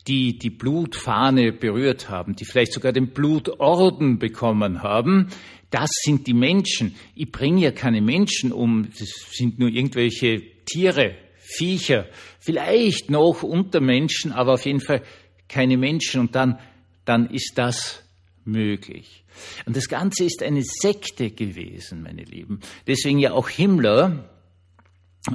die 0.07 0.37
die 0.37 0.49
Blutfahne 0.49 1.51
berührt 1.51 2.09
haben, 2.09 2.35
die 2.35 2.45
vielleicht 2.45 2.73
sogar 2.73 2.91
den 2.91 3.13
Blutorden 3.13 4.19
bekommen 4.19 4.81
haben. 4.81 5.29
Das 5.69 5.89
sind 6.03 6.27
die 6.27 6.33
Menschen. 6.33 6.95
Ich 7.15 7.31
bringe 7.31 7.61
ja 7.61 7.71
keine 7.71 8.01
Menschen 8.01 8.51
um, 8.51 8.89
das 8.97 9.09
sind 9.31 9.59
nur 9.59 9.69
irgendwelche 9.69 10.41
Tiere, 10.65 11.15
Viecher, 11.37 12.07
vielleicht 12.39 13.09
noch 13.09 13.43
Untermenschen, 13.43 14.31
aber 14.31 14.53
auf 14.53 14.65
jeden 14.65 14.81
Fall 14.81 15.03
keine 15.47 15.77
Menschen. 15.77 16.21
Und 16.21 16.35
dann, 16.35 16.59
dann 17.05 17.29
ist 17.29 17.53
das 17.55 18.02
möglich. 18.45 19.23
Und 19.65 19.75
das 19.75 19.87
Ganze 19.87 20.25
ist 20.25 20.43
eine 20.43 20.63
Sekte 20.63 21.31
gewesen, 21.31 22.03
meine 22.03 22.23
Lieben. 22.23 22.59
Deswegen 22.87 23.19
ja 23.19 23.33
auch 23.33 23.49
Himmler 23.49 24.29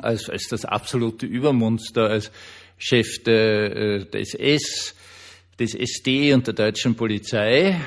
als, 0.00 0.28
als 0.28 0.48
das 0.48 0.64
absolute 0.64 1.26
Übermonster, 1.26 2.08
als 2.08 2.30
Chef 2.76 3.22
der, 3.24 4.04
der 4.04 4.20
SS, 4.20 4.94
des 5.58 5.74
SD 5.74 6.34
und 6.34 6.46
der 6.46 6.54
deutschen 6.54 6.94
Polizei, 6.94 7.80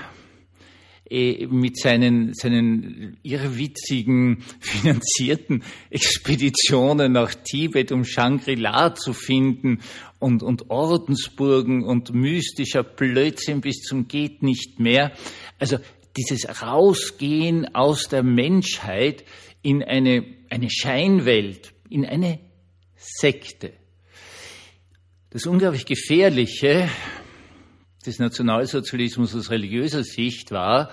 eh, 1.11 1.45
mit 1.47 1.77
seinen, 1.77 2.33
seinen 2.33 3.17
irrwitzigen, 3.21 4.43
finanzierten 4.59 5.63
Expeditionen 5.89 7.11
nach 7.11 7.35
Tibet, 7.35 7.91
um 7.91 8.05
Shangri-La 8.05 8.95
zu 8.95 9.13
finden 9.13 9.79
und, 10.19 10.41
und 10.41 10.69
Ordensburgen 10.69 11.83
und 11.83 12.13
mystischer 12.13 12.83
Blödsinn 12.83 13.61
bis 13.61 13.81
zum 13.81 14.07
geht 14.07 14.41
nicht 14.41 14.79
mehr. 14.79 15.11
Also 15.59 15.77
dieses 16.17 16.61
Rausgehen 16.61 17.75
aus 17.75 18.07
der 18.07 18.23
Menschheit 18.23 19.23
in 19.61 19.83
eine, 19.83 20.23
eine 20.49 20.69
Scheinwelt, 20.69 21.73
in 21.89 22.05
eine 22.05 22.39
Sekte. 22.95 23.73
Das 25.29 25.45
unglaublich 25.45 25.85
Gefährliche 25.85 26.89
des 28.01 28.19
Nationalsozialismus 28.19 29.35
aus 29.35 29.49
religiöser 29.49 30.03
Sicht 30.03 30.51
war, 30.51 30.91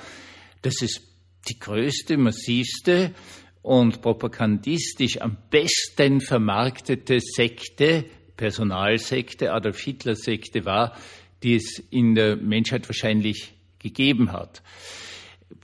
dass 0.63 0.83
es 0.83 1.01
die 1.49 1.59
größte, 1.59 2.17
massivste 2.17 3.15
und 3.63 4.03
propagandistisch 4.03 5.21
am 5.21 5.37
besten 5.51 6.21
vermarktete 6.21 7.21
Sekte, 7.21 8.05
Personalsekte, 8.37 9.53
Adolf 9.53 9.81
Hitler 9.81 10.15
Sekte 10.15 10.65
war, 10.65 10.97
die 11.43 11.57
es 11.57 11.79
in 11.91 12.15
der 12.15 12.37
Menschheit 12.37 12.89
wahrscheinlich 12.89 13.55
gegeben 13.79 14.33
hat. 14.33 14.63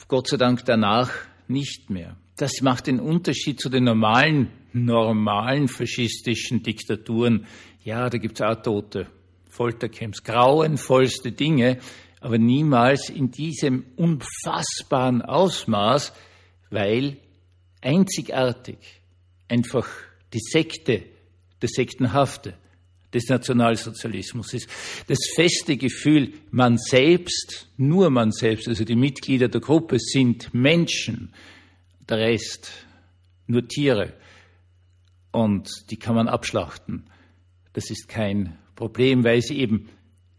Gott 0.09 0.28
sei 0.28 0.37
Dank 0.37 0.64
danach 0.64 1.11
nicht 1.48 1.90
mehr. 1.90 2.16
Das 2.37 2.62
macht 2.62 2.88
den 2.88 3.00
Unterschied 3.00 3.61
zu 3.61 3.68
den 3.68 3.85
normalen, 3.85 4.50
normalen 4.72 5.68
faschistischen 5.68 6.62
Diktaturen. 6.62 7.46
Ja, 7.85 8.11
da 8.11 8.18
gibt's 8.18 8.40
auch 8.40 8.61
Tote, 8.61 9.07
Foltercamps, 9.54 10.24
grauenvollste 10.24 11.30
Dinge, 11.30 11.78
aber 12.20 12.38
niemals 12.38 13.08
in 13.08 13.30
diesem 13.30 13.86
unfassbaren 13.94 15.22
Ausmaß, 15.22 16.12
weil 16.70 17.18
einzigartig 17.80 18.78
einfach 19.48 19.86
die 20.32 20.40
Sekte, 20.40 21.04
das 21.60 21.70
Sektenhafte, 21.70 22.54
des 23.12 23.28
Nationalsozialismus 23.28 24.54
ist. 24.54 24.68
Das 25.06 25.18
feste 25.36 25.76
Gefühl, 25.76 26.32
man 26.50 26.76
selbst, 26.78 27.68
nur 27.76 28.10
man 28.10 28.32
selbst, 28.32 28.66
also 28.66 28.84
die 28.84 28.96
Mitglieder 28.96 29.46
der 29.46 29.60
Gruppe 29.60 29.98
sind 30.00 30.52
Menschen, 30.52 31.32
der 32.08 32.18
Rest 32.18 32.72
nur 33.46 33.68
Tiere 33.68 34.14
und 35.30 35.70
die 35.90 35.96
kann 35.96 36.16
man 36.16 36.26
abschlachten. 36.26 37.08
Das 37.72 37.88
ist 37.90 38.08
kein 38.08 38.58
Problem, 38.74 39.24
weil 39.24 39.42
sie 39.42 39.58
eben 39.58 39.88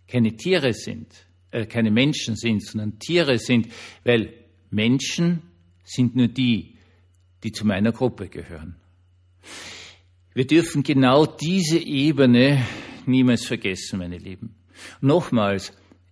keine 0.08 0.36
Tiere 0.36 0.74
sind, 0.74 1.08
äh, 1.52 1.66
keine 1.66 1.92
Menschen 1.92 2.36
sind, 2.36 2.64
sondern 2.64 3.00
Tiere 3.00 3.40
sind, 3.40 3.68
weil 4.04 4.34
Menschen 4.70 5.42
sind 5.84 6.16
nur 6.16 6.28
die, 6.28 6.78
die 7.44 7.52
zu 7.52 7.66
meiner 7.66 7.92
Gruppe 7.92 8.28
gehören. 8.28 8.76
Wir 10.34 10.46
dürfen 10.46 10.84
genau 10.84 11.26
diese 11.26 11.80
Ebene 11.80 12.66
niemals 13.06 13.46
vergessen, 13.46 14.00
meine 14.00 14.18
Lieben. 14.18 14.56
Nochmals, 15.00 15.72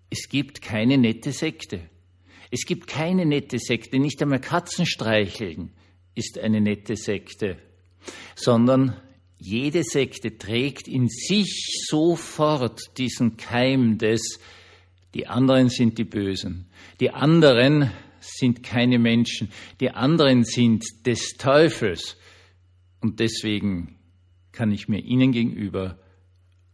es 0.10 0.30
gibt 0.30 0.62
keine 0.62 0.98
nette 0.98 1.32
Sekte. 1.32 1.90
Es 2.52 2.66
gibt 2.66 2.88
keine 2.88 3.26
nette 3.26 3.58
Sekte, 3.58 4.00
nicht 4.00 4.22
einmal 4.22 4.40
Katzenstreicheln 4.40 5.72
ist 6.16 6.38
eine 6.38 6.62
nette 6.62 6.96
Sekte, 6.96 7.58
sondern 8.36 8.96
jede 9.46 9.84
Sekte 9.84 10.38
trägt 10.38 10.88
in 10.88 11.10
sich 11.10 11.86
sofort 11.90 12.98
diesen 12.98 13.38
Keim 13.38 13.98
des, 13.98 14.40
die 15.14 15.28
anderen 15.28 15.70
sind 15.70 15.98
die 15.98 16.06
Bösen, 16.06 16.68
die 17.00 17.12
anderen 17.12 17.92
sind 18.20 18.64
keine 18.64 19.00
Menschen, 19.00 19.50
die 19.80 19.92
anderen 19.92 20.46
sind 20.46 20.86
des 21.06 21.36
Teufels 21.38 22.18
und 23.02 23.20
deswegen 23.20 24.00
kann 24.54 24.72
ich 24.72 24.88
mir 24.88 25.00
Ihnen 25.00 25.32
gegenüber 25.32 26.00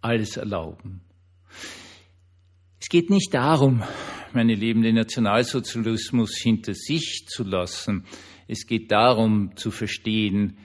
alles 0.02 0.38
erlauben. 0.38 1.02
Es 2.80 2.88
geht 2.88 3.10
nicht 3.10 3.34
darum, 3.34 3.84
meine 4.34 4.54
Lieben, 4.54 4.84
den 4.84 4.96
Nationalsozialismus 4.96 6.38
hinter 6.38 6.74
sich 6.76 7.26
zu 7.28 7.44
lassen. 7.44 8.06
Es 8.48 8.68
geht 8.68 8.92
darum 8.92 9.56
zu 9.56 9.72
verstehen, 9.72 10.58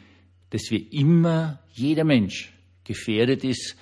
dass 0.55 0.71
wir 0.71 0.93
immer, 0.93 1.59
jeder 1.73 2.05
Mensch 2.05 2.53
gefährdet 2.85 3.43
ist, 3.43 3.75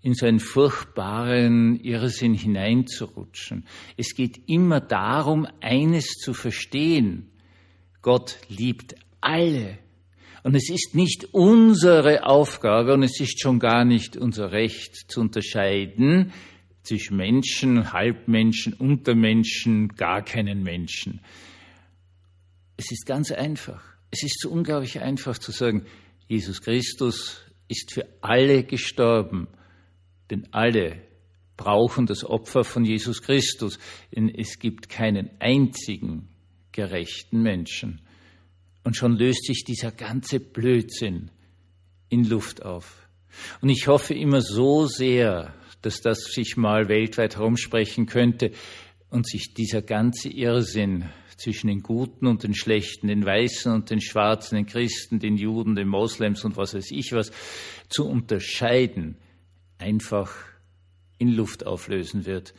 in 0.00 0.14
so 0.14 0.26
einen 0.26 0.40
furchtbaren 0.40 1.78
Irrsinn 1.78 2.34
hineinzurutschen. 2.34 3.68
Es 3.96 4.16
geht 4.16 4.48
immer 4.48 4.80
darum, 4.80 5.46
eines 5.60 6.06
zu 6.06 6.34
verstehen. 6.34 7.30
Gott 8.00 8.36
liebt 8.48 8.96
alle 9.20 9.78
und 10.42 10.56
es 10.56 10.70
ist 10.70 10.96
nicht 10.96 11.28
unsere 11.30 12.26
Aufgabe 12.26 12.94
und 12.94 13.04
es 13.04 13.20
ist 13.20 13.40
schon 13.40 13.60
gar 13.60 13.84
nicht 13.84 14.16
unser 14.16 14.50
Recht 14.50 15.08
zu 15.08 15.20
unterscheiden 15.20 16.32
zwischen 16.82 17.16
Menschen, 17.16 17.92
Halbmenschen, 17.92 18.72
Untermenschen, 18.72 19.90
gar 19.90 20.22
keinen 20.22 20.64
Menschen. 20.64 21.20
Es 22.76 22.90
ist 22.90 23.06
ganz 23.06 23.30
einfach. 23.30 23.91
Es 24.12 24.22
ist 24.22 24.40
so 24.40 24.50
unglaublich 24.50 25.00
einfach 25.00 25.38
zu 25.38 25.52
sagen, 25.52 25.86
Jesus 26.28 26.60
Christus 26.60 27.40
ist 27.66 27.92
für 27.92 28.06
alle 28.20 28.62
gestorben, 28.62 29.48
denn 30.30 30.46
alle 30.52 31.02
brauchen 31.56 32.06
das 32.06 32.22
Opfer 32.22 32.62
von 32.62 32.84
Jesus 32.84 33.22
Christus, 33.22 33.78
denn 34.14 34.28
es 34.28 34.58
gibt 34.58 34.90
keinen 34.90 35.30
einzigen 35.40 36.28
gerechten 36.72 37.42
Menschen. 37.42 38.02
Und 38.84 38.96
schon 38.96 39.16
löst 39.16 39.46
sich 39.46 39.64
dieser 39.64 39.92
ganze 39.92 40.40
Blödsinn 40.40 41.30
in 42.10 42.24
Luft 42.24 42.62
auf. 42.62 43.08
Und 43.62 43.70
ich 43.70 43.86
hoffe 43.86 44.12
immer 44.12 44.42
so 44.42 44.86
sehr, 44.86 45.54
dass 45.80 46.02
das 46.02 46.18
sich 46.24 46.58
mal 46.58 46.88
weltweit 46.88 47.36
herumsprechen 47.36 48.04
könnte 48.04 48.52
und 49.08 49.26
sich 49.26 49.54
dieser 49.54 49.80
ganze 49.80 50.28
Irrsinn 50.28 51.08
zwischen 51.42 51.66
den 51.66 51.82
Guten 51.82 52.26
und 52.26 52.44
den 52.44 52.54
Schlechten, 52.54 53.08
den 53.08 53.24
Weißen 53.24 53.72
und 53.72 53.90
den 53.90 54.00
Schwarzen, 54.00 54.54
den 54.54 54.66
Christen, 54.66 55.18
den 55.18 55.36
Juden, 55.36 55.74
den 55.74 55.88
Moslems 55.88 56.44
und 56.44 56.56
was 56.56 56.74
weiß 56.74 56.90
ich 56.92 57.12
was, 57.12 57.32
zu 57.88 58.06
unterscheiden, 58.06 59.16
einfach 59.78 60.32
in 61.18 61.28
Luft 61.28 61.66
auflösen 61.66 62.26
wird. 62.26 62.54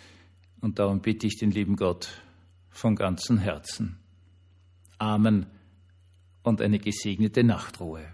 Und 0.59 0.79
darum 0.79 1.01
bitte 1.01 1.27
ich 1.27 1.37
den 1.37 1.51
lieben 1.51 1.77
Gott 1.77 2.21
von 2.69 2.95
ganzem 2.95 3.37
Herzen. 3.37 3.99
Amen 4.97 5.45
und 6.43 6.61
eine 6.61 6.79
gesegnete 6.79 7.43
Nachtruhe. 7.43 8.05